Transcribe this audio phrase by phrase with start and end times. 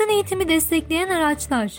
[0.00, 1.72] Uzaktan eğitimi destekleyen araçlar.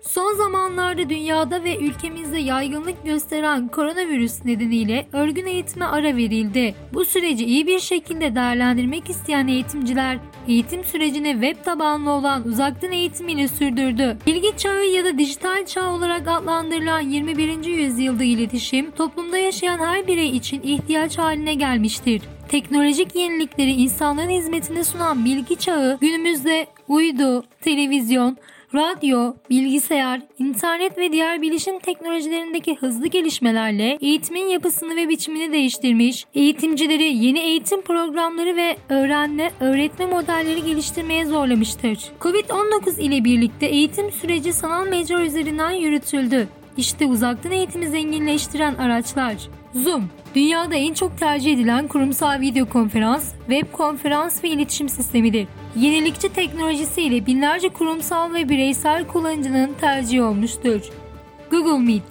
[0.00, 6.74] Son zamanlarda dünyada ve ülkemizde yaygınlık gösteren koronavirüs nedeniyle örgün eğitime ara verildi.
[6.94, 13.48] Bu süreci iyi bir şekilde değerlendirmek isteyen eğitimciler eğitim sürecine web tabanlı olan uzaktan eğitimiyle
[13.48, 14.16] sürdürdü.
[14.26, 17.64] Bilgi çağı ya da dijital çağ olarak adlandırılan 21.
[17.64, 22.22] yüzyılda iletişim toplumda yaşayan her birey için ihtiyaç haline gelmiştir.
[22.48, 28.36] Teknolojik yenilikleri insanların hizmetine sunan bilgi çağı günümüzde uydu, televizyon,
[28.74, 37.16] radyo, bilgisayar, internet ve diğer bilişim teknolojilerindeki hızlı gelişmelerle eğitimin yapısını ve biçimini değiştirmiş, eğitimcileri
[37.16, 41.98] yeni eğitim programları ve öğrenme, öğretme modelleri geliştirmeye zorlamıştır.
[42.20, 46.48] Covid-19 ile birlikte eğitim süreci sanal mecra üzerinden yürütüldü.
[46.76, 49.36] İşte uzaktan eğitimi zenginleştiren araçlar.
[49.74, 55.48] Zoom, dünyada en çok tercih edilen kurumsal video konferans, web konferans ve iletişim sistemidir.
[55.76, 60.80] Yenilikçi teknolojisiyle binlerce kurumsal ve bireysel kullanıcının tercihi olmuştur.
[61.50, 62.02] Google Meet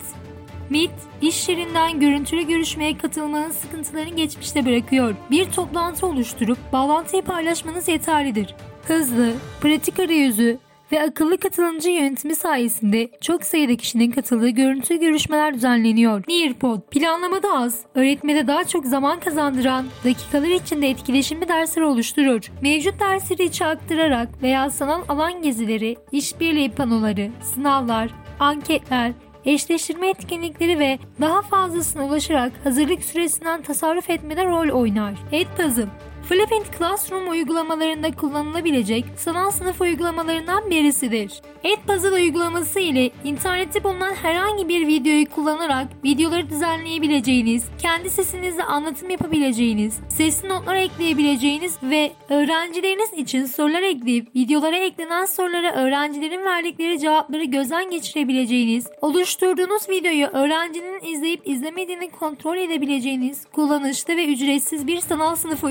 [0.69, 0.91] Meet,
[1.21, 5.15] iş yerinden görüntülü görüşmeye katılmanın sıkıntılarını geçmişte bırakıyor.
[5.31, 8.55] Bir toplantı oluşturup bağlantıyı paylaşmanız yeterlidir.
[8.87, 10.57] Hızlı, pratik arayüzü
[10.91, 16.23] ve akıllı katılımcı yönetimi sayesinde çok sayıda kişinin katıldığı görüntülü görüşmeler düzenleniyor.
[16.27, 22.51] Nearpod, planlamada az, öğretmede daha çok zaman kazandıran, dakikalar içinde etkileşimli dersler oluşturur.
[22.61, 29.11] Mevcut dersleri içe aktararak veya sanal alan gezileri, işbirliği panoları, sınavlar, anketler,
[29.45, 35.13] eşleştirme etkinlikleri ve daha fazlasına ulaşarak hazırlık süresinden tasarruf etmede rol oynar.
[35.31, 35.85] Edpuzzle
[36.29, 41.41] Flippant Classroom uygulamalarında kullanılabilecek sanal sınıf uygulamalarından birisidir.
[41.63, 49.99] Edpuzzle uygulaması ile internette bulunan herhangi bir videoyu kullanarak videoları düzenleyebileceğiniz, kendi sesinizle anlatım yapabileceğiniz,
[50.09, 57.89] sesli notlar ekleyebileceğiniz ve öğrencileriniz için sorular ekleyip videolara eklenen sorulara öğrencilerin verdikleri cevapları gözden
[57.89, 65.63] geçirebileceğiniz, oluşturduğunuz videoyu öğrencinin izleyip izlemediğini kontrol edebileceğiniz kullanışlı ve ücretsiz bir sanal sınıf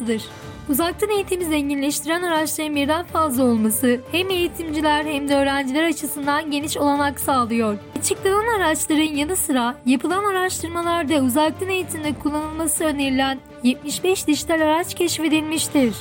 [0.00, 0.22] uygulamasıdır.
[0.68, 7.20] Uzaktan eğitimi zenginleştiren araçların birden fazla olması hem eğitimciler hem de öğrenciler açısından geniş olanak
[7.20, 7.78] sağlıyor.
[7.98, 15.94] Açıklanan araçların yanı sıra yapılan araştırmalarda uzaktan eğitimde kullanılması önerilen 75 dijital araç keşfedilmiştir.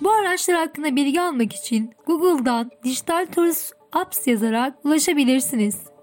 [0.00, 5.97] Bu araçlar hakkında bilgi almak için Google'dan Dijital Tools Apps yazarak ulaşabilirsiniz.